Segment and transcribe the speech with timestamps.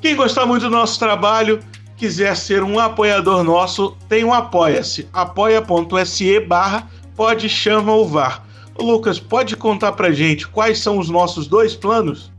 [0.00, 1.58] Quem gostar muito do nosso trabalho,
[1.96, 8.44] quiser ser um apoiador nosso, tem um apoia-se, apoia.se barra pode chama o VAR.
[8.78, 12.30] Lucas, pode contar pra gente quais são os nossos dois planos?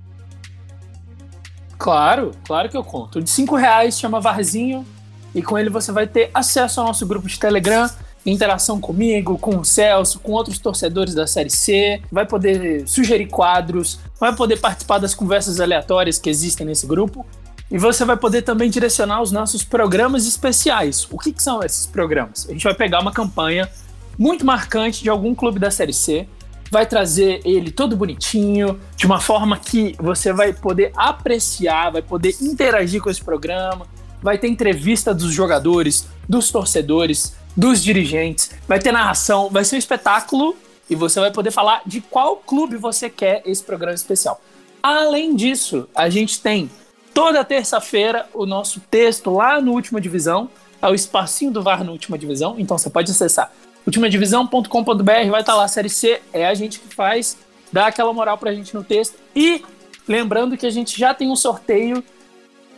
[1.80, 3.22] Claro, claro que eu conto.
[3.22, 4.86] De 5 reais chama Varzinho
[5.34, 7.90] e com ele você vai ter acesso ao nosso grupo de Telegram,
[8.26, 13.98] interação comigo, com o Celso, com outros torcedores da Série C, vai poder sugerir quadros,
[14.20, 17.26] vai poder participar das conversas aleatórias que existem nesse grupo
[17.72, 21.08] e você vai poder também direcionar os nossos programas especiais.
[21.10, 22.46] O que, que são esses programas?
[22.50, 23.70] A gente vai pegar uma campanha
[24.18, 26.28] muito marcante de algum clube da Série C,
[26.72, 32.36] vai trazer ele todo bonitinho, de uma forma que você vai poder apreciar, vai poder
[32.42, 33.88] interagir com esse programa,
[34.22, 39.80] vai ter entrevista dos jogadores, dos torcedores, dos dirigentes, vai ter narração, vai ser um
[39.80, 40.56] espetáculo
[40.90, 44.42] e você vai poder falar de qual clube você quer esse programa especial.
[44.82, 46.70] Além disso, a gente tem
[47.14, 50.50] toda terça-feira o nosso texto lá no Última Divisão,
[50.82, 53.52] é o espacinho do VAR no Última Divisão, então você pode acessar
[53.90, 57.38] ultimadivisão.com.br, vai estar lá a Série C, é a gente que faz,
[57.74, 59.18] dá aquela moral pra gente no texto.
[59.36, 59.64] E
[60.08, 62.04] lembrando que a gente já tem um sorteio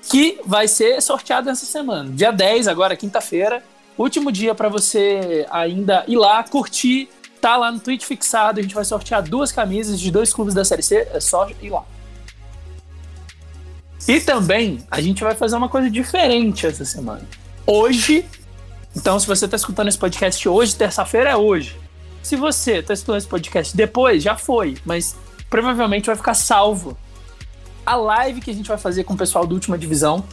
[0.10, 3.64] que vai ser sorteado essa semana, dia 10, agora quinta-feira,
[3.98, 7.08] último dia para você ainda ir lá, curtir,
[7.40, 10.66] tá lá no tweet fixado, a gente vai sortear duas camisas de dois clubes da
[10.66, 11.84] Série C, é só ir lá.
[14.08, 17.22] E também a gente vai fazer uma coisa diferente essa semana.
[17.68, 18.26] Hoje,
[18.96, 21.76] então se você está escutando esse podcast hoje, terça-feira é hoje.
[22.22, 25.16] Se você está escutando esse podcast depois, já foi, mas
[25.50, 26.98] provavelmente vai ficar salvo
[27.86, 30.24] a live que a gente vai fazer com o pessoal do Última Divisão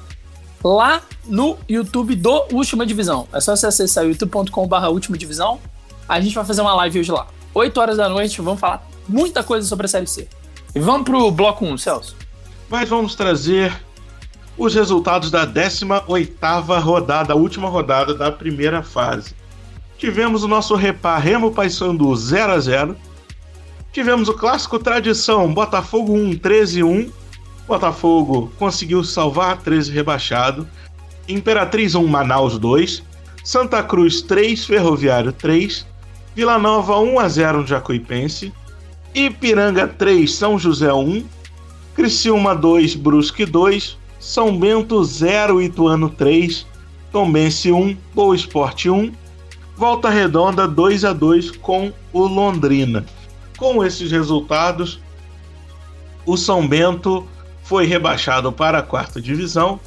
[0.63, 3.27] lá no YouTube do Última Divisão.
[3.33, 5.61] É só você acessar youtube.com.br Última Divisão.
[6.09, 7.27] A gente vai fazer uma live hoje lá.
[7.55, 10.29] 8 horas da noite, vamos falar muita coisa sobre a Série C.
[10.75, 12.17] E vamos pro bloco 1, Celso
[12.69, 13.73] mas vamos trazer
[14.59, 19.35] os resultados da 18ª rodada, a última rodada da primeira fase.
[19.97, 22.97] Tivemos o nosso repar Remo Paysandu 0 a 0.
[23.93, 27.11] Tivemos o clássico tradição Botafogo 1 13 1.
[27.67, 30.69] Botafogo conseguiu salvar 13 rebaixado.
[31.29, 33.03] Imperatriz 1 Manaus 2.
[33.45, 35.87] Santa Cruz 3 Ferroviário 3.
[36.35, 38.53] Vila Nova 1 a 0 no Jacuipense.
[39.15, 41.25] Ipiranga 3 São José 1.
[41.95, 46.67] Criciúma 2, Brusque 2, São Bento 0, Ituano 3,
[47.13, 49.13] Tombense 1, Boa Esporte 1,
[49.77, 53.05] Volta Redonda 2 a 2 com o Londrina.
[53.57, 55.01] Com esses resultados,
[56.27, 57.27] o São Bento
[57.63, 59.79] foi rebaixado para a quarta divisão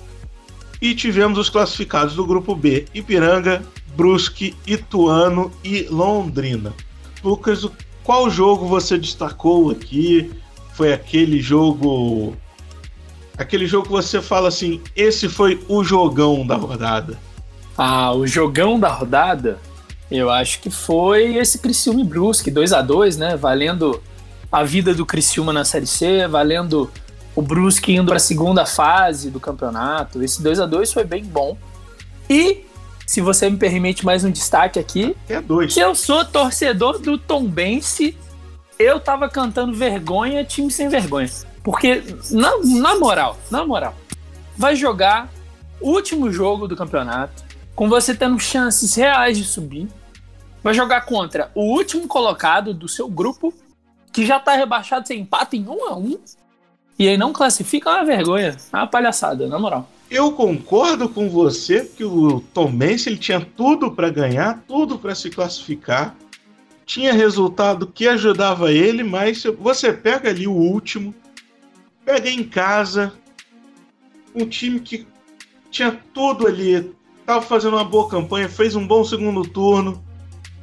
[0.82, 3.62] e tivemos os classificados do grupo B: Ipiranga,
[3.96, 6.74] Brusque, Ituano e Londrina.
[7.24, 7.68] Lucas,
[8.04, 10.32] qual jogo você destacou aqui?
[10.74, 12.36] foi aquele jogo.
[13.42, 17.18] Aquele jogo que você fala assim: esse foi o jogão da rodada.
[17.76, 19.58] Ah, o jogão da rodada?
[20.12, 23.36] Eu acho que foi esse Criciúma e Brusque, 2 a 2 né?
[23.36, 24.02] Valendo
[24.52, 26.92] a vida do Criciúma na Série C, valendo
[27.36, 30.22] o Brusque indo para a segunda fase do campeonato.
[30.22, 31.58] Esse 2 a 2 foi bem bom.
[32.30, 32.66] E,
[33.08, 35.74] se você me permite mais um destaque aqui, é dois.
[35.74, 38.16] que eu sou torcedor do Tombense
[38.82, 41.30] eu tava cantando vergonha, time sem vergonha.
[41.64, 43.96] Porque, na, na moral, na moral,
[44.58, 45.30] vai jogar
[45.80, 47.44] o último jogo do campeonato,
[47.76, 49.88] com você tendo chances reais de subir.
[50.64, 53.54] Vai jogar contra o último colocado do seu grupo,
[54.12, 56.20] que já tá rebaixado, sem empate em um a um.
[57.00, 58.58] E aí não classifica, é uma vergonha.
[58.72, 59.90] É uma palhaçada, na moral.
[60.10, 65.16] Eu concordo com você que o Tom Benz, ele tinha tudo para ganhar, tudo para
[65.16, 66.16] se classificar
[66.92, 71.16] tinha resultado que ajudava ele, mas você pega ali o último,
[72.12, 73.14] pega em casa,
[74.36, 75.08] um time que
[75.70, 80.04] tinha tudo ali, estava fazendo uma boa campanha, fez um bom segundo turno,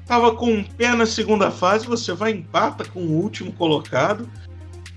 [0.02, 4.28] estava com um pé na segunda fase, você vai empata com o último colocado.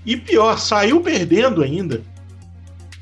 [0.04, 2.02] E pior, saiu perdendo ainda.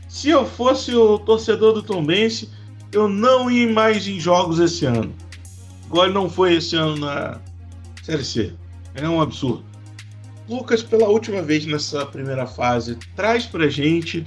[0.08, 2.50] Se eu fosse o torcedor do Tombense,
[2.92, 5.12] eu não ir mais em jogos esse ano.
[5.92, 7.40] Ele não foi esse ano na
[8.04, 8.52] Série C.
[8.94, 9.64] É um absurdo.
[10.50, 14.26] Lucas, pela última vez nessa primeira fase, traz pra gente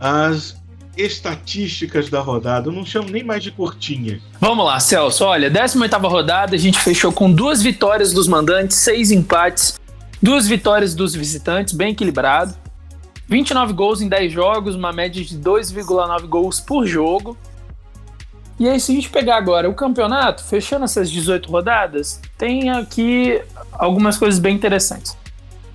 [0.00, 0.56] as
[0.96, 2.70] estatísticas da rodada.
[2.70, 4.18] Eu não chamo nem mais de curtinha.
[4.40, 5.26] Vamos lá, Celso.
[5.26, 9.78] Olha, 18 rodada, a gente fechou com duas vitórias dos mandantes, seis empates,
[10.22, 12.54] duas vitórias dos visitantes, bem equilibrado.
[13.28, 17.36] 29 gols em 10 jogos, uma média de 2,9 gols por jogo.
[18.58, 23.38] E aí, se a gente pegar agora o campeonato, fechando essas 18 rodadas, tem aqui
[23.72, 25.20] algumas coisas bem interessantes.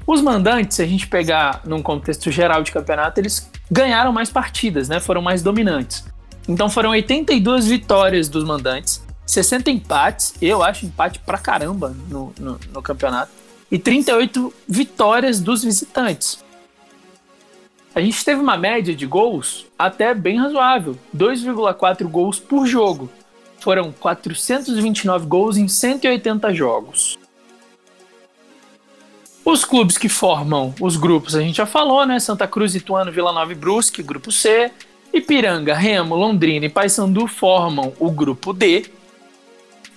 [0.07, 4.87] Os mandantes, se a gente pegar num contexto geral de campeonato, eles ganharam mais partidas,
[4.87, 5.01] né?
[5.01, 6.05] Foram mais dominantes.
[6.47, 12.57] Então foram 82 vitórias dos mandantes, 60 empates, eu acho empate pra caramba no, no,
[12.73, 13.33] no campeonato,
[13.69, 16.41] e 38 vitórias dos visitantes.
[17.93, 23.09] A gente teve uma média de gols até bem razoável, 2,4 gols por jogo.
[23.59, 27.17] Foram 429 gols em 180 jogos.
[29.49, 32.19] Os clubes que formam os grupos, a gente já falou, né?
[32.19, 34.69] Santa Cruz, Ituano, Vila Nova e Brusque, grupo C.
[35.13, 38.87] Ipiranga, Remo, Londrina e Paysandu formam o grupo D.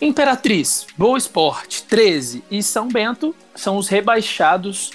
[0.00, 4.92] Imperatriz, Boa Esporte, 13 e São Bento são os rebaixados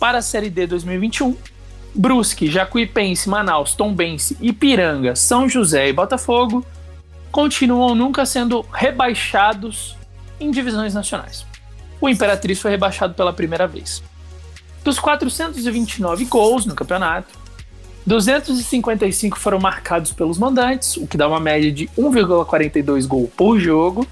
[0.00, 1.36] para a Série D 2021.
[1.94, 6.66] Brusque, Jacuipense, Manaus, Tombense, Ipiranga, São José e Botafogo
[7.30, 9.96] continuam nunca sendo rebaixados
[10.40, 11.51] em divisões nacionais
[12.02, 14.02] o Imperatriz foi rebaixado pela primeira vez.
[14.82, 17.32] Dos 429 gols no campeonato,
[18.04, 24.04] 255 foram marcados pelos mandantes, o que dá uma média de 1,42 gol por jogo,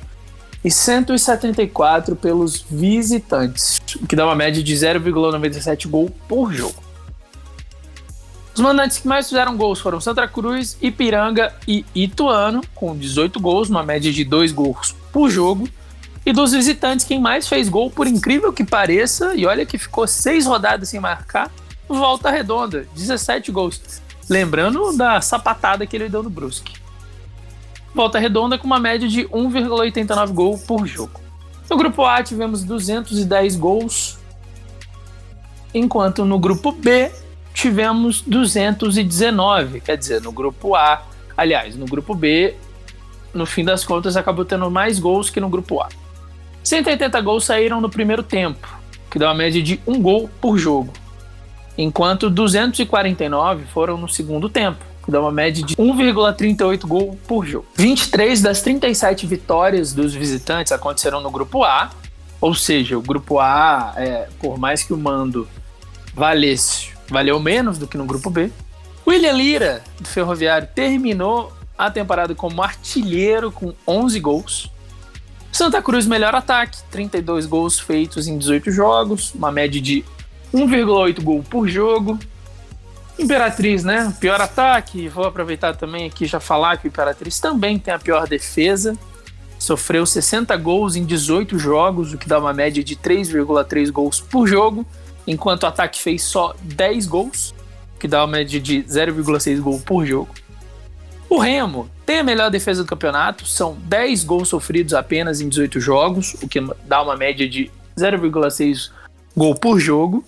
[0.64, 6.80] e 174 pelos visitantes, o que dá uma média de 0,97 gol por jogo.
[8.54, 13.68] Os mandantes que mais fizeram gols foram Santa Cruz, Ipiranga e Ituano, com 18 gols,
[13.68, 15.68] uma média de 2 gols por jogo,
[16.24, 20.06] e dos visitantes, quem mais fez gol, por incrível que pareça, e olha que ficou
[20.06, 21.50] seis rodadas sem marcar,
[21.88, 24.02] volta redonda, 17 gols.
[24.28, 26.74] Lembrando da sapatada que ele deu no Brusque.
[27.94, 31.20] Volta redonda com uma média de 1,89 gol por jogo.
[31.68, 34.18] No grupo A tivemos 210 gols,
[35.74, 37.10] enquanto no grupo B
[37.54, 39.80] tivemos 219.
[39.80, 41.02] Quer dizer, no grupo A,
[41.36, 42.54] aliás, no grupo B,
[43.32, 45.88] no fim das contas, acabou tendo mais gols que no grupo A.
[46.62, 48.68] 180 gols saíram no primeiro tempo,
[49.10, 50.92] que dá uma média de um gol por jogo,
[51.76, 57.66] enquanto 249 foram no segundo tempo, que dá uma média de 1,38 gol por jogo.
[57.76, 61.90] 23 das 37 vitórias dos visitantes aconteceram no grupo A,
[62.40, 65.48] ou seja, o grupo A, é, por mais que o mando
[66.14, 68.50] valesse, valeu menos do que no grupo B.
[69.06, 74.70] William Lira, do Ferroviário, terminou a temporada como artilheiro com 11 gols.
[75.60, 80.02] Santa Cruz, melhor ataque, 32 gols feitos em 18 jogos, uma média de
[80.54, 82.18] 1,8 gol por jogo.
[83.18, 84.10] Imperatriz, né?
[84.18, 85.06] Pior ataque.
[85.06, 88.96] Vou aproveitar também aqui já falar que o Imperatriz também tem a pior defesa.
[89.58, 94.46] Sofreu 60 gols em 18 jogos, o que dá uma média de 3,3 gols por
[94.46, 94.86] jogo,
[95.26, 97.54] enquanto o ataque fez só 10 gols,
[97.98, 100.30] que dá uma média de 0,6 gol por jogo.
[101.30, 105.80] O Remo tem a melhor defesa do campeonato, são 10 gols sofridos apenas em 18
[105.80, 108.90] jogos, o que dá uma média de 0,6
[109.36, 110.24] gol por jogo.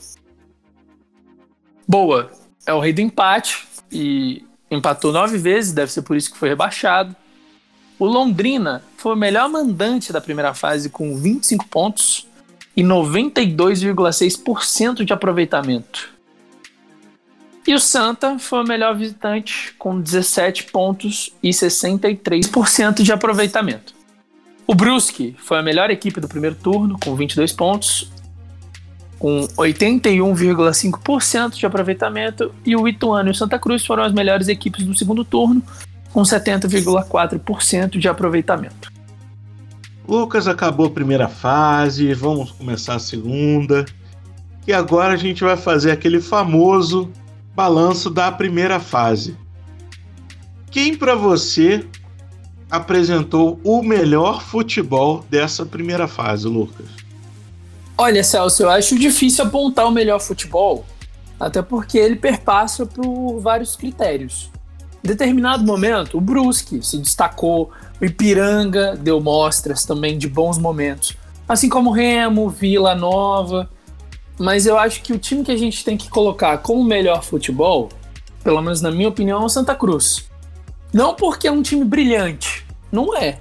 [1.87, 2.31] Boa
[2.65, 6.49] é o rei do empate e empatou nove vezes, deve ser por isso que foi
[6.49, 7.17] rebaixado.
[7.99, 12.29] O Londrina foi o melhor mandante da primeira fase com 25 pontos
[12.77, 16.12] e 92,6% de aproveitamento.
[17.67, 23.95] E o Santa foi o melhor visitante, com 17 pontos e 63% de aproveitamento.
[24.67, 28.11] O Brusque foi a melhor equipe do primeiro turno, com 22 pontos,
[29.19, 34.85] com 81,5% de aproveitamento, e o Ituano e o Santa Cruz foram as melhores equipes
[34.85, 35.63] do segundo turno,
[36.13, 38.91] com 70,4% de aproveitamento.
[40.07, 43.85] Lucas acabou a primeira fase, vamos começar a segunda.
[44.67, 47.11] E agora a gente vai fazer aquele famoso
[47.55, 49.37] balanço da primeira fase.
[50.71, 51.87] Quem para você
[52.71, 56.87] apresentou o melhor futebol dessa primeira fase, Lucas?
[57.99, 60.87] Olha, Celso, eu acho difícil apontar o melhor futebol,
[61.39, 64.51] até porque ele perpassa por vários critérios.
[65.05, 71.17] Em determinado momento, o Brusque se destacou, o Ipiranga deu mostras também de bons momentos,
[71.47, 73.69] assim como Remo, Vila Nova
[74.39, 77.89] mas eu acho que o time que a gente tem que colocar como melhor futebol,
[78.43, 80.29] pelo menos na minha opinião, é o Santa Cruz.
[80.93, 83.39] Não porque é um time brilhante, não é.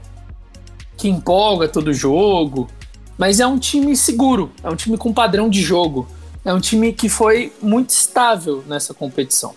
[0.97, 2.69] Que empolga todo jogo,
[3.17, 6.07] mas é um time seguro, é um time com padrão de jogo,
[6.45, 9.53] é um time que foi muito estável nessa competição.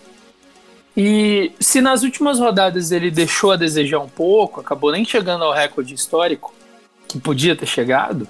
[0.97, 5.53] E se nas últimas rodadas ele deixou a desejar um pouco, acabou nem chegando ao
[5.53, 6.55] recorde histórico,
[7.09, 8.29] que podia ter chegado,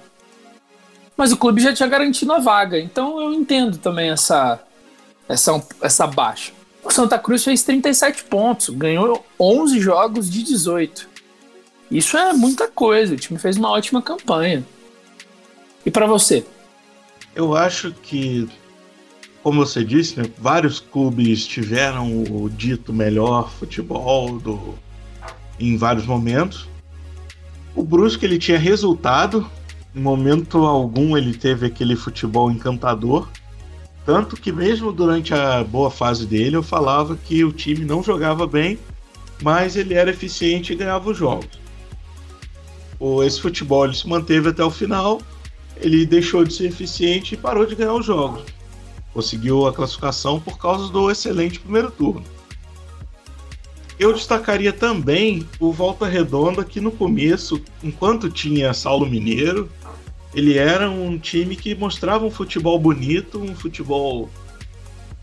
[1.16, 4.60] mas o clube já tinha garantido a vaga, então eu entendo também essa,
[5.28, 6.52] essa, essa baixa.
[6.82, 11.08] O Santa Cruz fez 37 pontos, ganhou 11 jogos de 18.
[11.90, 14.64] Isso é muita coisa, o time fez uma ótima campanha.
[15.86, 16.44] E para você?
[17.34, 18.48] Eu acho que,
[19.42, 24.74] como você disse, né, vários clubes tiveram o dito melhor futebol do,
[25.58, 26.68] em vários momentos.
[27.74, 29.48] O Brusque ele tinha resultado,
[30.00, 33.28] momento algum ele teve aquele futebol encantador.
[34.04, 38.46] Tanto que mesmo durante a boa fase dele eu falava que o time não jogava
[38.46, 38.78] bem,
[39.42, 41.58] mas ele era eficiente e ganhava os jogos.
[43.24, 45.20] Esse futebol ele se manteve até o final,
[45.76, 48.44] ele deixou de ser eficiente e parou de ganhar os jogos.
[49.12, 52.24] Conseguiu a classificação por causa do excelente primeiro turno.
[53.98, 59.70] Eu destacaria também o Volta Redonda, que no começo, enquanto tinha Saulo Mineiro,
[60.34, 64.28] ele era um time que mostrava um futebol bonito, um futebol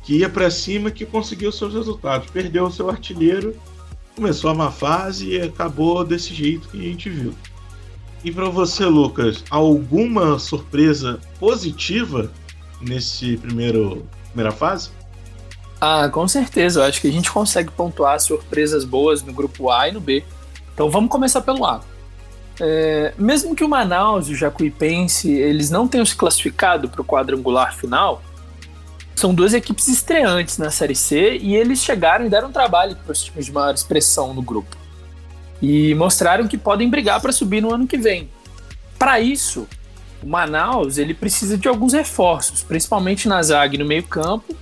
[0.04, 2.30] que ia para cima, que conseguiu seus resultados.
[2.32, 3.56] Perdeu o seu artilheiro,
[4.16, 7.34] começou a má fase e acabou desse jeito que a gente viu.
[8.24, 12.32] E para você, Lucas, alguma surpresa positiva
[12.80, 14.92] nesse primeiro primeira fase?
[15.80, 16.82] Ah, com certeza.
[16.82, 20.24] Eu acho que a gente consegue pontuar surpresas boas no grupo A e no B.
[20.74, 21.82] Então vamos começar pelo A.
[22.64, 27.04] É, mesmo que o Manaus e o Jacuipense eles não tenham se classificado para o
[27.04, 28.22] quadrangular final,
[29.16, 33.24] são duas equipes estreantes na Série C e eles chegaram e deram trabalho para os
[33.24, 34.78] times de maior expressão no grupo.
[35.60, 38.30] E mostraram que podem brigar para subir no ano que vem.
[38.98, 39.68] Para isso,
[40.22, 44.56] o Manaus ele precisa de alguns reforços, principalmente na zaga e no meio-campo,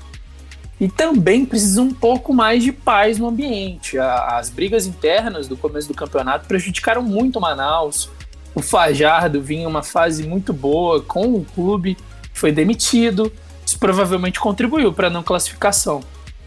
[0.80, 3.98] e também precisa um pouco mais de paz no ambiente.
[3.98, 8.10] As brigas internas do começo do campeonato prejudicaram muito o Manaus.
[8.56, 11.98] O Fajardo vinha uma fase muito boa com o clube,
[12.34, 13.32] foi demitido.
[13.66, 16.02] Isso provavelmente contribuiu para a não classificação.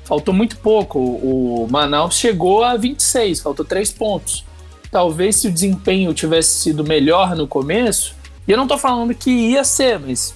[0.04, 0.98] Faltou muito pouco.
[0.98, 4.44] O Manaus chegou a 26, faltou 3 pontos.
[4.90, 8.14] Talvez se o desempenho tivesse sido melhor no começo,
[8.46, 10.34] e eu não estou falando que ia ser, mas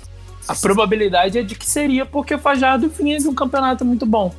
[0.49, 4.35] a probabilidade é de que seria porque o Fajardo vinha de um campeonato muito bom.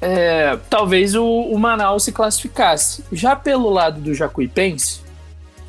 [0.00, 3.04] É, talvez o, o, Manaus se classificasse.
[3.10, 5.00] Já pelo lado do Jacuipense,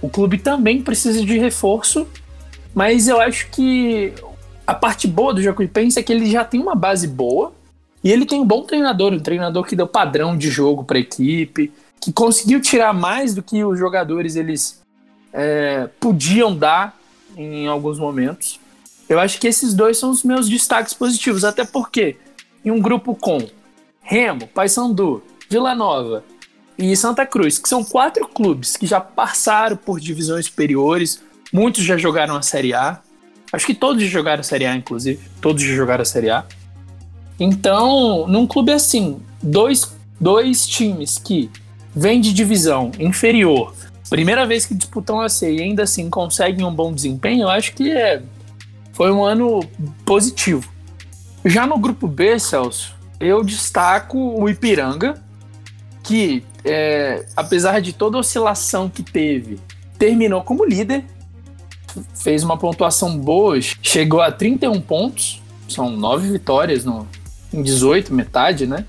[0.02, 2.08] o clube também precisa de reforço,
[2.76, 4.14] mas eu acho que
[4.66, 7.54] a parte boa do Jacuipense é que ele já tem uma base boa
[8.04, 11.02] e ele tem um bom treinador, um treinador que deu padrão de jogo para a
[11.02, 14.82] equipe, que conseguiu tirar mais do que os jogadores eles
[15.34, 16.98] é, podiam dar
[17.36, 18.60] em alguns momentos.
[19.10, 22.18] Eu acho que esses dois são os meus destaques positivos, até porque
[22.64, 23.40] em um grupo com
[24.02, 26.24] Remo, Paysandu, Vila Nova
[26.78, 31.98] e Santa Cruz, que são quatro clubes que já passaram por divisões superiores, muitos já
[31.98, 33.02] jogaram a Série A.
[33.52, 35.20] Acho que todos já jogaram a Série A, inclusive.
[35.42, 36.46] Todos já jogaram a Série A.
[37.40, 41.50] Então, num clube assim, dois, dois times que
[41.96, 43.74] vêm de divisão inferior,
[44.10, 47.74] primeira vez que disputam a C e ainda assim conseguem um bom desempenho, eu acho
[47.74, 48.22] que é
[48.98, 49.60] foi um ano
[50.04, 50.68] positivo.
[51.46, 55.24] Já no grupo B, Celso, eu destaco o Ipiranga,
[56.04, 59.60] que, é, apesar de toda a oscilação que teve,
[60.00, 61.06] terminou como líder,
[62.16, 67.08] fez uma pontuação boa, chegou a 31 pontos, são nove vitórias no,
[67.54, 68.84] em 18, metade, né?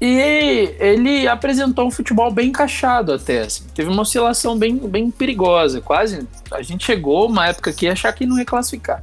[0.00, 3.64] E ele apresentou um futebol bem encaixado até, assim.
[3.74, 6.26] Teve uma oscilação bem, bem perigosa, quase.
[6.52, 9.02] A gente chegou uma época que ia achar que não ia classificar.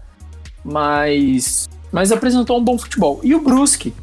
[0.64, 3.20] Mas, mas apresentou um bom futebol.
[3.24, 3.94] E o Brusque.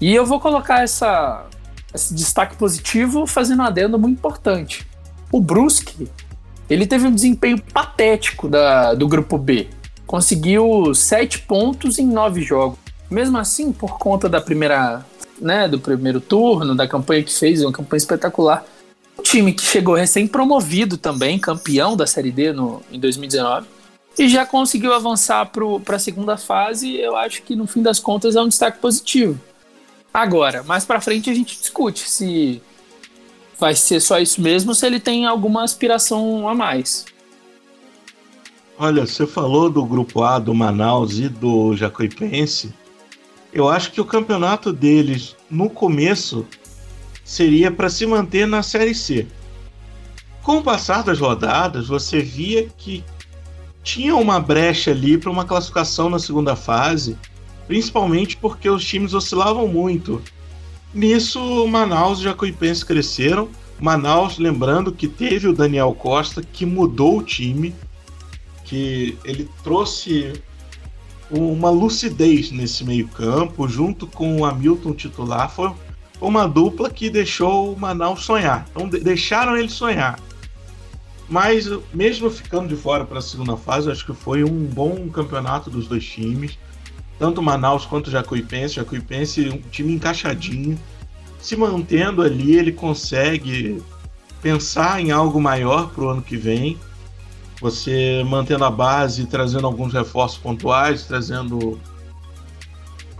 [0.00, 1.44] E eu vou colocar essa,
[1.92, 4.86] esse destaque positivo fazendo uma adenda muito importante.
[5.30, 6.08] O Brusque,
[6.70, 9.68] ele teve um desempenho patético da, do grupo B.
[10.06, 12.78] Conseguiu sete pontos em nove jogos.
[13.10, 15.04] Mesmo assim, por conta da primeira
[15.42, 18.64] né, do primeiro turno, da campanha que fez, uma campanha espetacular.
[19.18, 23.66] Um time que chegou recém-promovido também, campeão da Série D no, em 2019,
[24.18, 26.96] e já conseguiu avançar para a segunda fase.
[26.96, 29.38] Eu acho que no fim das contas é um destaque positivo.
[30.14, 32.62] Agora, mais para frente a gente discute se
[33.58, 37.06] vai ser só isso mesmo, se ele tem alguma aspiração a mais.
[38.78, 42.74] Olha, você falou do grupo A do Manaus e do Jacuipense.
[43.52, 46.46] Eu acho que o campeonato deles no começo
[47.22, 49.26] seria para se manter na Série C.
[50.42, 53.04] Com o passar das rodadas, você via que
[53.82, 57.16] tinha uma brecha ali para uma classificação na segunda fase,
[57.66, 60.22] principalmente porque os times oscilavam muito.
[60.94, 63.48] Nisso, Manaus e Jacuipense cresceram.
[63.78, 67.74] Manaus, lembrando que teve o Daniel Costa, que mudou o time,
[68.64, 70.32] que ele trouxe
[71.32, 75.50] uma lucidez nesse meio-campo, junto com o Hamilton titular.
[75.50, 75.72] Foi
[76.20, 78.66] uma dupla que deixou o Manaus sonhar.
[78.70, 80.20] Então, deixaram ele sonhar.
[81.28, 85.70] Mas, mesmo ficando de fora para a segunda fase, acho que foi um bom campeonato
[85.70, 86.58] dos dois times.
[87.18, 88.74] Tanto Manaus quanto Jacuipense.
[88.74, 90.78] Jacuipense, um time encaixadinho.
[91.40, 93.82] Se mantendo ali, ele consegue
[94.42, 96.78] pensar em algo maior para o ano que vem.
[97.62, 101.80] Você mantendo a base, trazendo alguns reforços pontuais, trazendo.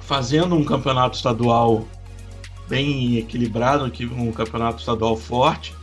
[0.00, 1.86] fazendo um campeonato estadual
[2.68, 5.74] bem equilibrado, um campeonato estadual forte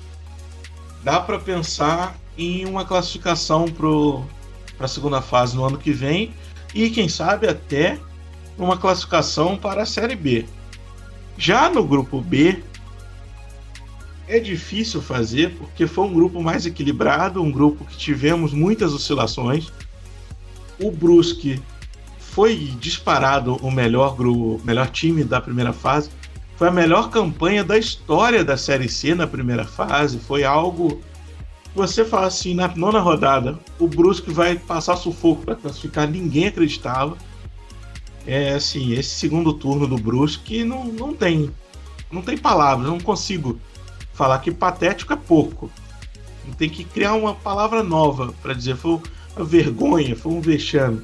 [1.04, 6.34] dá para pensar em uma classificação para a segunda fase no ano que vem
[6.74, 8.00] e quem sabe até
[8.58, 10.46] uma classificação para a Série B.
[11.38, 12.62] Já no grupo B
[14.30, 19.74] é difícil fazer porque foi um grupo mais equilibrado, um grupo que tivemos muitas oscilações.
[20.80, 21.60] O Brusque
[22.20, 26.12] foi disparado o melhor grupo, melhor time da primeira fase,
[26.56, 30.20] foi a melhor campanha da história da Série C na primeira fase.
[30.20, 31.02] Foi algo.
[31.74, 37.18] Você fala assim, na nona rodada, o Brusque vai passar sufoco para classificar, ninguém acreditava.
[38.28, 41.50] É assim, esse segundo turno do Brusque não, não tem.
[42.12, 43.60] Não tem palavras, não consigo
[44.20, 45.72] falar que patético é pouco.
[46.58, 49.00] Tem que criar uma palavra nova para dizer foi
[49.34, 51.02] uma vergonha, foi um vexame.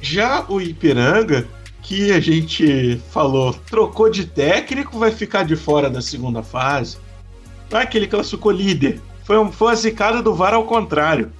[0.00, 1.46] Já o Ipiranga,
[1.82, 6.96] que a gente falou, trocou de técnico, vai ficar de fora da segunda fase.
[7.70, 8.98] Não é aquele que classificou líder.
[9.24, 11.30] Foi, um, foi a zicada do VAR ao contrário.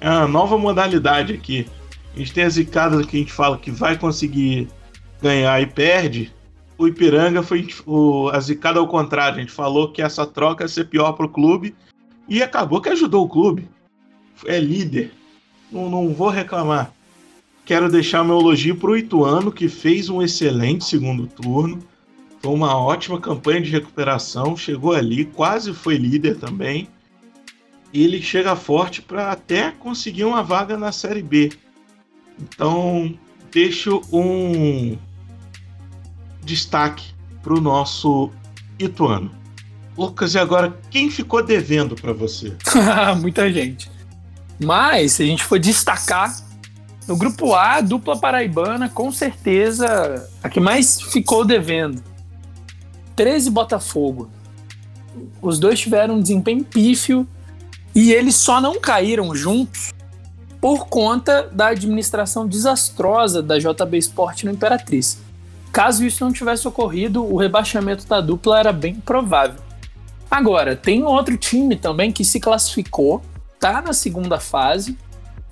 [0.00, 1.66] É uma nova modalidade aqui.
[2.14, 4.68] A gente tem a zicada que a gente fala que vai conseguir
[5.20, 6.32] ganhar e perde.
[6.82, 9.36] O Ipiranga foi o, a zicada ao contrário.
[9.36, 11.76] A gente falou que essa troca ia ser pior para o clube
[12.28, 13.68] e acabou que ajudou o clube.
[14.44, 15.12] É líder.
[15.70, 16.92] Não, não vou reclamar.
[17.64, 21.78] Quero deixar meu elogio para o Ituano, que fez um excelente segundo turno.
[22.40, 24.56] Foi uma ótima campanha de recuperação.
[24.56, 26.88] Chegou ali, quase foi líder também.
[27.94, 31.52] Ele chega forte para até conseguir uma vaga na Série B.
[32.40, 33.16] Então,
[33.52, 34.98] deixo um
[36.42, 38.30] destaque para o nosso
[38.78, 39.30] Ituano.
[39.96, 42.56] Lucas, e agora quem ficou devendo para você?
[43.20, 43.90] Muita gente.
[44.62, 46.34] Mas, se a gente for destacar
[47.06, 52.02] no grupo A, dupla paraibana, com certeza a que mais ficou devendo.
[53.16, 54.30] 13 Botafogo.
[55.40, 57.26] Os dois tiveram um desempenho pífio
[57.94, 59.92] e eles só não caíram juntos
[60.60, 65.18] por conta da administração desastrosa da JB Sport no Imperatriz.
[65.72, 69.60] Caso isso não tivesse ocorrido, o rebaixamento da dupla era bem provável.
[70.30, 73.22] Agora, tem outro time também que se classificou,
[73.58, 74.96] tá na segunda fase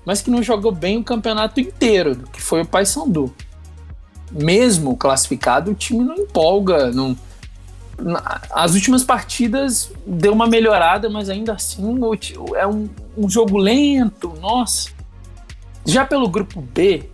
[0.05, 3.33] mas que não jogou bem o campeonato inteiro, que foi o Paysandu.
[4.31, 6.91] Mesmo classificado, o time não empolga.
[6.91, 7.15] Não...
[8.49, 11.99] As últimas partidas deu uma melhorada, mas ainda assim
[12.55, 14.33] é um, um jogo lento.
[14.41, 14.89] Nossa.
[15.85, 17.09] Já pelo grupo B,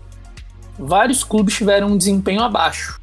[0.78, 3.00] vários clubes tiveram um desempenho abaixo.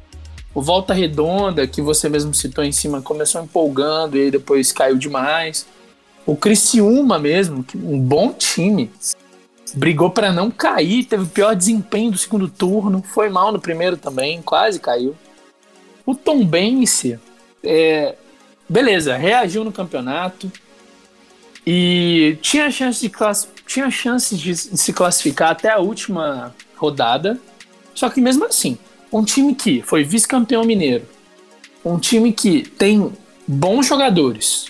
[0.53, 5.67] O Volta Redonda, que você mesmo citou em cima, começou empolgando e depois caiu demais.
[6.25, 8.89] O Criciúma mesmo, um bom time,
[9.75, 13.97] brigou para não cair, teve o pior desempenho do segundo turno, foi mal no primeiro
[13.97, 15.15] também, quase caiu.
[16.05, 17.19] O Tom Bense,
[17.63, 18.15] é,
[18.69, 20.51] beleza, reagiu no campeonato
[21.65, 27.39] e tinha chance de class, tinha chances de se classificar até a última rodada.
[27.95, 28.77] Só que mesmo assim,
[29.11, 31.07] um time que foi vice-campeão mineiro,
[31.83, 33.11] um time que tem
[33.47, 34.67] bons jogadores,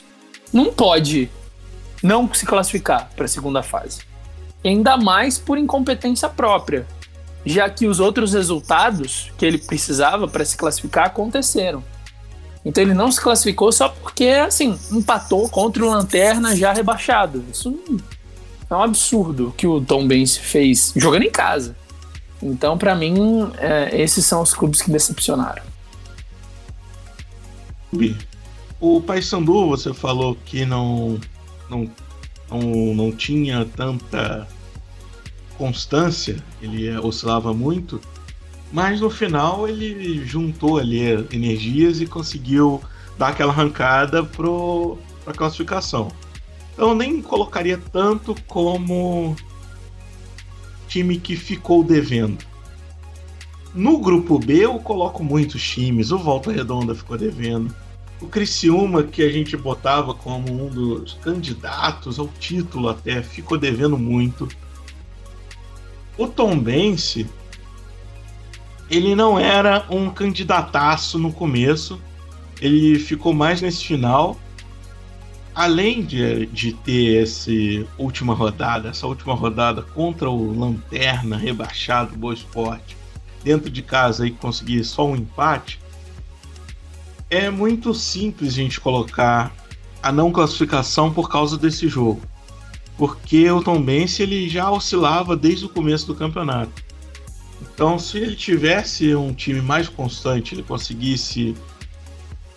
[0.53, 1.29] não pode
[2.01, 4.15] não se classificar para a segunda fase
[4.67, 6.85] ainda mais por incompetência própria,
[7.45, 11.83] já que os outros resultados que ele precisava para se classificar aconteceram.
[12.63, 17.45] Então ele não se classificou só porque, assim, empatou contra o Lanterna já rebaixado.
[17.51, 17.79] Isso
[18.67, 21.75] é um absurdo que o Tom Benz fez jogando em casa.
[22.45, 25.63] Então, para mim, é, esses são os clubes que decepcionaram.
[28.79, 31.19] O Paysandu, você falou que não,
[31.67, 31.89] não,
[32.51, 32.61] não,
[32.93, 34.47] não tinha tanta
[35.57, 37.99] constância, ele oscilava muito.
[38.71, 40.99] Mas no final ele juntou ali
[41.31, 42.79] energias e conseguiu
[43.17, 44.45] dar aquela arrancada para
[45.25, 46.11] a classificação.
[46.73, 49.35] Então eu nem colocaria tanto como
[50.95, 52.37] time que ficou devendo.
[53.73, 56.09] No grupo B eu coloco muitos times.
[56.11, 57.75] O Volta Redonda ficou devendo.
[58.21, 63.97] O Criciúma, que a gente botava como um dos candidatos ao título até, ficou devendo
[63.97, 64.47] muito.
[66.17, 67.27] O Tombense,
[68.89, 71.99] ele não era um candidataço no começo,
[72.61, 74.39] ele ficou mais nesse final.
[75.55, 77.49] Além de, de ter essa
[77.97, 82.97] última rodada, essa última rodada contra o Lanterna rebaixado Boa Esporte,
[83.41, 85.79] dentro de casa e conseguir só um empate,
[87.29, 89.55] é muito simples a gente colocar
[90.03, 92.21] a não classificação por causa desse jogo.
[92.97, 96.83] Porque o Tom Benz ele já oscilava desde o começo do campeonato.
[97.61, 101.55] Então, se ele tivesse um time mais constante, ele conseguisse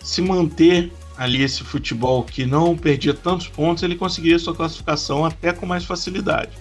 [0.01, 5.53] se manter ali esse futebol que não perdia tantos pontos, ele conseguiria sua classificação até
[5.53, 6.51] com mais facilidade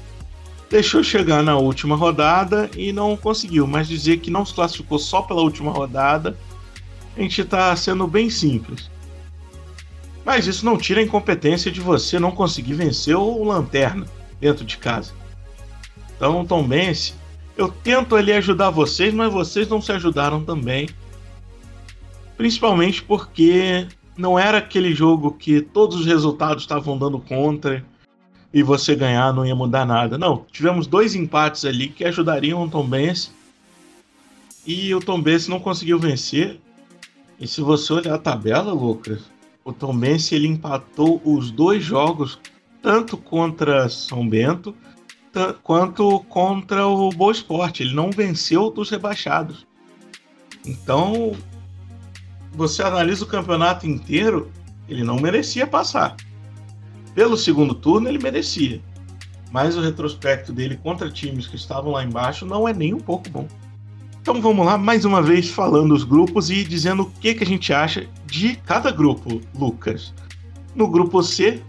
[0.69, 3.67] deixou chegar na última rodada e não conseguiu.
[3.67, 6.37] Mas dizer que não se classificou só pela última rodada,
[7.17, 8.91] a gente está sendo bem simples.
[10.25, 14.07] Mas isso não tira a incompetência de você não conseguir vencer o Lanterna
[14.39, 15.13] dentro de casa.
[16.17, 17.15] Então, Tom Bense,
[17.57, 20.89] eu tento ali ajudar vocês, mas vocês não se ajudaram também.
[22.37, 23.87] Principalmente porque
[24.19, 27.85] não era aquele jogo que todos os resultados estavam dando contra
[28.53, 30.19] e você ganhar não ia mudar nada.
[30.19, 33.33] Não, tivemos dois empates ali que ajudariam o Tom Benz
[34.67, 36.61] e o Tom Benz não conseguiu vencer.
[37.39, 39.23] E se você olhar a tabela, Lucas,
[39.65, 42.41] o Tom Benz ele empatou os dois jogos,
[42.83, 44.75] tanto contra São Bento
[45.63, 47.85] quanto contra o Boa Esporte.
[47.85, 49.65] Ele não venceu dos rebaixados.
[50.67, 51.37] Então,
[52.53, 54.51] você analisa o campeonato inteiro,
[54.89, 56.17] ele não merecia passar
[57.19, 58.81] pelo segundo turno, ele merecia.
[59.51, 63.29] Mas o retrospecto dele contra times que estavam lá embaixo não é nem um pouco
[63.29, 63.49] bom.
[64.23, 67.47] Então vamos lá, mais uma vez falando os grupos e dizendo o que, que a
[67.47, 70.15] gente acha de cada grupo, Lucas.
[70.77, 71.61] No grupo C,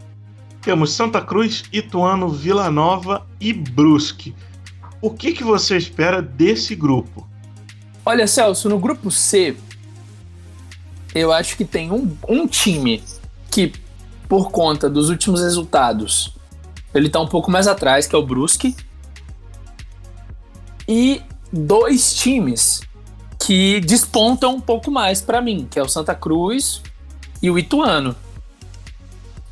[0.61, 4.35] temos Santa Cruz, Ituano, Vila Nova e Brusque.
[5.01, 7.27] O que, que você espera desse grupo?
[8.05, 9.57] Olha, Celso, no grupo C,
[11.13, 13.03] eu acho que tem um, um time
[13.49, 13.73] que
[14.27, 16.35] por conta dos últimos resultados,
[16.93, 18.75] ele está um pouco mais atrás, que é o Brusque.
[20.87, 22.81] E dois times
[23.39, 26.81] que despontam um pouco mais para mim, que é o Santa Cruz
[27.41, 28.15] e o Ituano.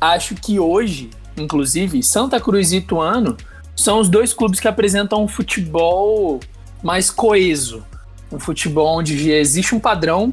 [0.00, 3.36] Acho que hoje, inclusive, Santa Cruz e Ituano
[3.74, 6.38] são os dois clubes que apresentam um futebol
[6.82, 7.84] mais coeso,
[8.30, 10.32] um futebol onde existe um padrão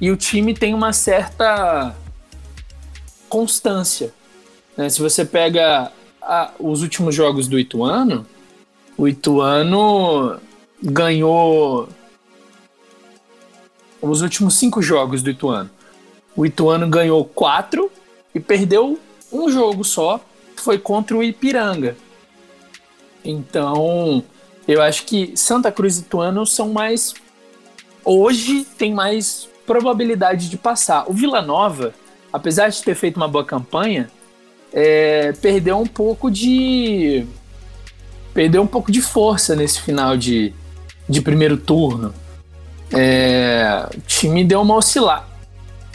[0.00, 1.94] e o time tem uma certa
[3.28, 4.12] constância.
[4.76, 4.88] Né?
[4.88, 8.26] Se você pega a, os últimos jogos do Ituano,
[8.96, 10.40] o Ituano
[10.82, 11.88] ganhou
[14.00, 15.70] os últimos cinco jogos do Ituano.
[16.36, 17.90] O Ituano ganhou quatro
[18.34, 18.98] e perdeu
[19.32, 20.20] um jogo só,
[20.54, 21.96] que foi contra o Ipiranga.
[23.24, 24.22] Então,
[24.66, 27.14] eu acho que Santa Cruz e Ituano são mais.
[28.04, 31.04] Hoje tem mais probabilidade de passar.
[31.06, 31.94] O Vila Nova
[32.32, 34.10] apesar de ter feito uma boa campanha,
[34.72, 37.26] é, perdeu um pouco de.
[38.34, 40.52] Perdeu um pouco de força nesse final de,
[41.08, 42.14] de primeiro turno.
[42.92, 45.26] É, o time deu uma oscilada.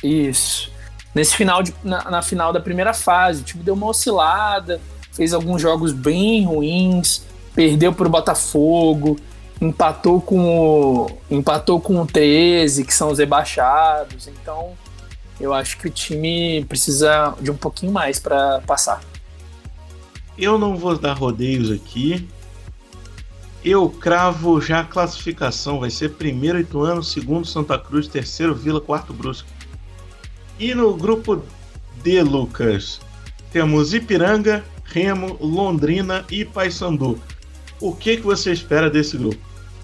[0.03, 0.71] Isso.
[1.15, 4.81] Nesse final de, na, na, final da primeira fase, o time deu uma oscilada,
[5.11, 9.17] fez alguns jogos bem ruins, perdeu para o Botafogo,
[9.61, 14.27] empatou com o, empatou com o 13, que são os rebaixados.
[14.27, 14.73] Então,
[15.39, 19.01] eu acho que o time precisa de um pouquinho mais para passar.
[20.37, 22.27] Eu não vou dar rodeios aqui.
[23.63, 25.79] Eu cravo já a classificação.
[25.79, 29.49] Vai ser primeiro Ituano, segundo Santa Cruz, terceiro Vila, quarto Brusque.
[30.59, 31.41] E no grupo
[32.03, 32.99] D, Lucas,
[33.51, 37.19] temos Ipiranga, Remo, Londrina e Paysandu.
[37.83, 39.37] O que, que você espera desse grupo?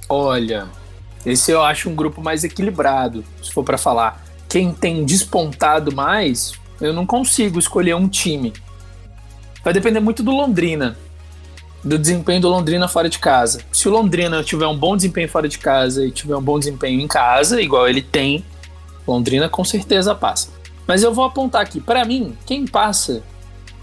[0.07, 0.69] Olha,
[1.25, 6.53] esse eu acho um grupo mais equilibrado, se for para falar quem tem despontado mais,
[6.79, 8.53] eu não consigo escolher um time.
[9.65, 10.97] Vai depender muito do Londrina,
[11.83, 13.59] do desempenho do Londrina fora de casa.
[13.69, 17.01] Se o Londrina tiver um bom desempenho fora de casa e tiver um bom desempenho
[17.01, 18.45] em casa, igual ele tem,
[19.05, 20.47] Londrina com certeza passa.
[20.87, 23.21] Mas eu vou apontar aqui, para mim, quem passa,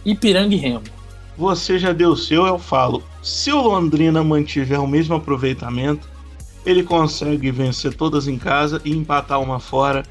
[0.06, 0.95] Ipiranga e Remo.
[1.36, 3.02] Você já deu o seu, eu falo.
[3.22, 6.08] Se o Londrina mantiver o mesmo aproveitamento,
[6.64, 10.02] ele consegue vencer todas em casa e empatar uma fora,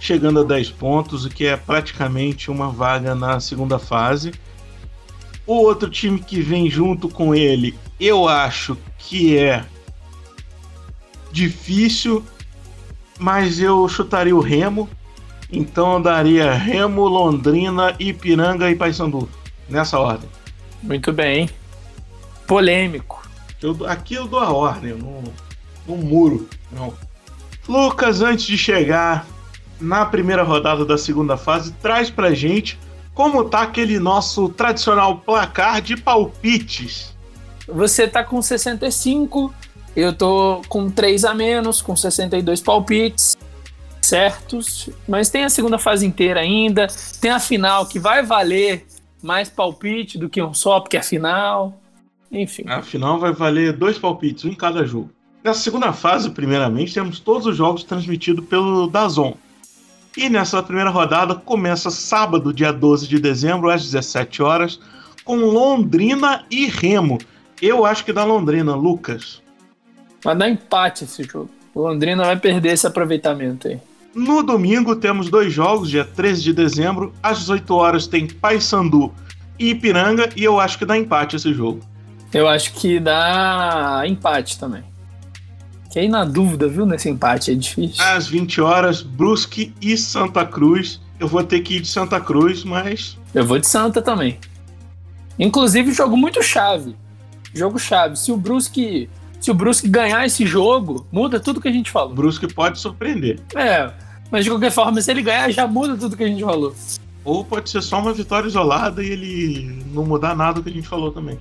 [0.00, 4.32] chegando a 10 pontos, o que é praticamente uma vaga na segunda fase.
[5.46, 9.64] O outro time que vem junto com ele, eu acho que é
[11.30, 12.24] difícil,
[13.18, 14.88] mas eu chutaria o Remo.
[15.50, 19.28] Então eu daria Remo, Londrina, Ipiranga e Paysandu.
[19.68, 20.28] Nessa ordem.
[20.82, 21.48] Muito bem.
[22.46, 23.22] Polêmico.
[23.62, 25.22] Eu, aqui eu dou a ordem, no,
[25.86, 26.48] no muro.
[26.70, 26.92] Não.
[27.68, 29.26] Lucas, antes de chegar
[29.80, 32.78] na primeira rodada da segunda fase, traz pra gente
[33.14, 37.14] como tá aquele nosso tradicional placar de palpites.
[37.68, 39.54] Você tá com 65,
[39.94, 43.36] eu tô com 3 a menos, com 62 palpites
[44.00, 46.88] certos, mas tem a segunda fase inteira ainda,
[47.20, 48.84] tem a final que vai valer
[49.22, 51.80] mais palpite do que um só, porque é final.
[52.30, 52.64] Enfim.
[52.66, 55.10] A final vai valer dois palpites, um em cada jogo.
[55.44, 59.34] Nessa segunda fase, primeiramente, temos todos os jogos transmitidos pelo Dazon.
[60.16, 64.80] E nessa primeira rodada começa sábado, dia 12 de dezembro, às 17 horas,
[65.24, 67.18] com Londrina e Remo.
[67.60, 69.42] Eu acho que dá Londrina, Lucas.
[70.22, 71.50] Vai dar empate esse jogo.
[71.74, 73.80] Londrina vai perder esse aproveitamento aí.
[74.14, 79.12] No domingo temos dois jogos, dia 13 de dezembro, às 18 horas tem Paysandu
[79.58, 81.80] e Ipiranga, e eu acho que dá empate esse jogo.
[82.32, 84.82] Eu acho que dá empate também.
[85.84, 88.02] Fiquei na dúvida, viu, nesse empate, é difícil.
[88.02, 91.00] Às 20 horas, Brusque e Santa Cruz.
[91.20, 93.18] Eu vou ter que ir de Santa Cruz, mas.
[93.34, 94.38] Eu vou de Santa também.
[95.38, 96.96] Inclusive, jogo muito chave.
[97.54, 98.16] Jogo chave.
[98.16, 99.08] Se o Brusque
[99.42, 102.12] se o Brusque ganhar esse jogo, muda tudo que a gente falou.
[102.12, 103.40] O Brusque pode surpreender.
[103.56, 103.90] É,
[104.32, 106.74] mas de qualquer forma, se ele ganhar, já muda tudo que a gente falou.
[107.22, 110.72] Ou pode ser só uma vitória isolada e ele não mudar nada do que a
[110.72, 111.38] gente falou também.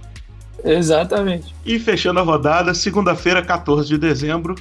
[0.61, 1.55] Exatamente.
[1.65, 4.55] E fechando a rodada, segunda-feira, 14 de dezembro,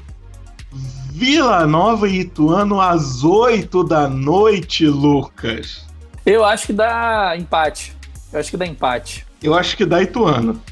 [1.12, 5.85] Vila Nova e Ituano às 8 da noite, Lucas.
[6.25, 7.93] Eu acho que dá empate.
[8.33, 9.27] Eu acho que dá empate.
[9.43, 10.62] Eu acho que dá Ituano.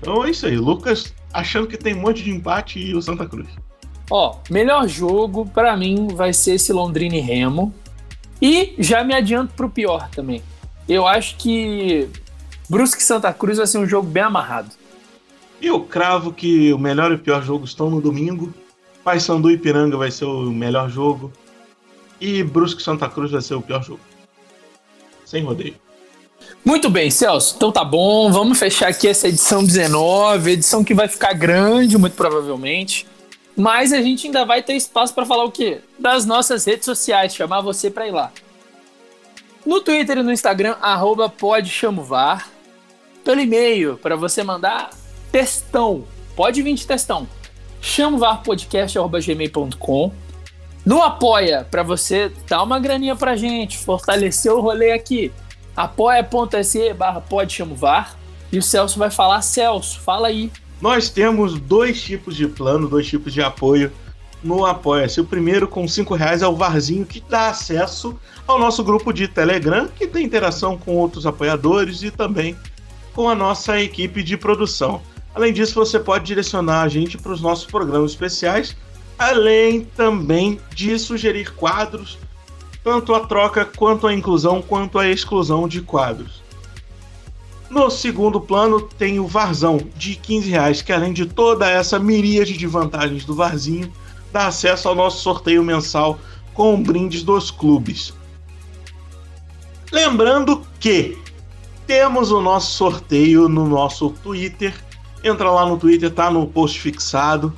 [0.00, 0.56] Então é isso aí.
[0.56, 3.46] Lucas achando que tem um monte de empate e o Santa Cruz.
[4.10, 7.74] Ó, melhor jogo para mim vai ser esse Londrina e Remo.
[8.40, 10.42] E já me adianto pro pior também.
[10.88, 12.08] Eu acho que
[12.68, 14.70] Brusque e Santa Cruz vai ser um jogo bem amarrado.
[15.60, 18.52] Eu cravo que o melhor e o pior jogo estão no domingo.
[19.02, 21.32] Paysandu e Piranga vai ser o melhor jogo.
[22.20, 24.00] E Brusque e Santa Cruz vai ser o pior jogo.
[25.24, 25.74] Sem rodeio.
[26.64, 27.54] Muito bem, Celso.
[27.56, 28.30] Então tá bom.
[28.30, 33.06] Vamos fechar aqui essa edição 19, edição que vai ficar grande, muito provavelmente.
[33.56, 35.80] Mas a gente ainda vai ter espaço para falar o quê?
[35.98, 38.30] Das nossas redes sociais, chamar você para ir lá.
[39.64, 42.50] No Twitter e no Instagram, arroba podchamovar.
[43.24, 44.90] Pelo e-mail, para você mandar
[45.32, 46.04] textão.
[46.36, 47.26] Pode vir de textão.
[47.80, 50.12] chamovarpodcast.gmail.com
[50.84, 55.32] No Apoia, para você dar uma graninha pra gente, fortalecer o rolê aqui
[55.76, 58.16] apoia.se barra pode chamovar.
[58.50, 60.50] E o Celso vai falar, Celso, fala aí.
[60.80, 63.90] Nós temos dois tipos de plano, dois tipos de apoio
[64.42, 65.20] no Apoia-se.
[65.20, 69.26] O primeiro, com cinco reais, é o Varzinho, que dá acesso ao nosso grupo de
[69.26, 72.56] Telegram, que tem interação com outros apoiadores e também
[73.14, 75.00] com a nossa equipe de produção.
[75.34, 78.76] Além disso, você pode direcionar a gente para os nossos programas especiais,
[79.18, 82.18] além também de sugerir quadros
[82.86, 86.40] tanto a troca quanto a inclusão quanto a exclusão de quadros.
[87.68, 92.56] No segundo plano tem o Varzão de 15 reais, que além de toda essa miríade
[92.56, 93.92] de vantagens do Varzinho,
[94.32, 96.18] dá acesso ao nosso sorteio mensal
[96.54, 98.14] com brindes dos clubes.
[99.92, 101.18] Lembrando que
[101.86, 104.74] temos o nosso sorteio no nosso Twitter.
[105.22, 107.52] Entra lá no Twitter, tá no post fixado.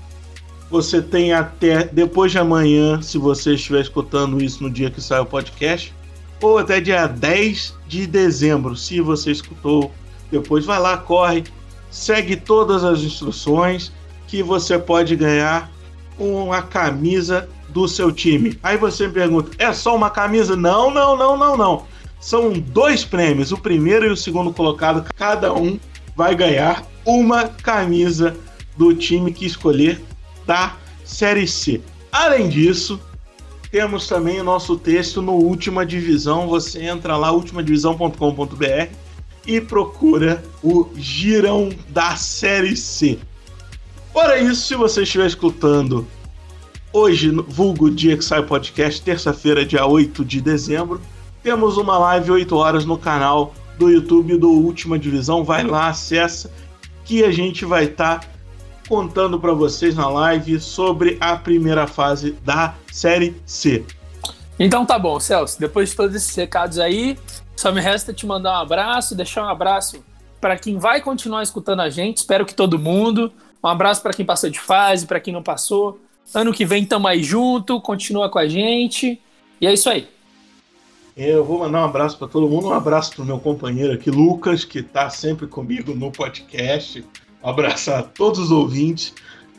[0.71, 5.21] Você tem até depois de amanhã, se você estiver escutando isso no dia que sai
[5.21, 5.95] o podcast,
[6.41, 9.93] ou até dia 10 de dezembro, se você escutou.
[10.31, 11.45] Depois vai lá, corre,
[11.91, 13.93] segue todas as instruções
[14.27, 15.71] que você pode ganhar
[16.19, 18.59] uma camisa do seu time.
[18.63, 20.55] Aí você me pergunta: é só uma camisa?
[20.55, 21.87] Não, não, não, não, não.
[22.21, 23.53] São dois prêmios.
[23.53, 25.79] O primeiro e o segundo colocado, cada um
[26.17, 28.37] vai ganhar uma camisa
[28.77, 30.03] do time que escolher
[30.47, 30.75] da
[31.05, 31.81] Série C.
[32.11, 33.01] Além disso,
[33.71, 36.49] temos também o nosso texto no Última Divisão.
[36.49, 38.93] Você entra lá, ultimadivisão.com.br
[39.47, 43.19] e procura o Girão da Série C.
[44.13, 46.07] Fora isso, se você estiver escutando
[46.93, 51.01] hoje, vulgo dia que sai o podcast, terça-feira, dia 8 de dezembro,
[51.43, 55.45] temos uma live 8 horas no canal do YouTube do Última Divisão.
[55.45, 56.51] Vai lá, acessa,
[57.05, 58.27] que a gente vai estar tá
[58.89, 63.85] contando para vocês na live sobre a primeira fase da Série C.
[64.59, 65.61] Então tá bom, Celso.
[65.61, 67.19] Depois de todos esses recados aí,
[67.55, 70.03] só me resta te mandar um abraço, deixar um abraço
[70.41, 72.19] para quem vai continuar escutando a gente.
[72.19, 73.31] Espero que todo mundo.
[73.63, 76.01] Um abraço para quem passou de fase, para quem não passou.
[76.35, 79.21] Ano que vem tamo aí junto, continua com a gente.
[79.61, 80.09] E é isso aí.
[81.17, 84.09] Eu vou mandar um abraço para todo mundo, um abraço para o meu companheiro aqui,
[84.09, 87.05] Lucas, que está sempre comigo no podcast.
[87.43, 89.15] Um abraço a todos os ouvintes.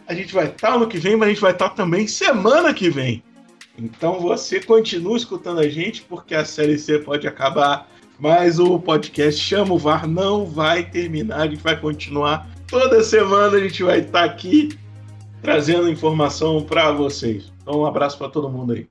[0.08, 2.08] A gente vai estar tá ano que vem, mas a gente vai estar tá também
[2.08, 3.24] semana que vem.
[3.78, 7.90] Então você continua escutando a gente, porque a série C pode acabar,
[8.20, 12.50] mas o podcast Chama o VAR não vai terminar, a gente vai continuar.
[12.68, 14.78] Toda semana a gente vai estar tá aqui
[15.42, 17.54] trazendo informação para vocês.
[17.62, 18.90] Então um abraço para todo mundo aí.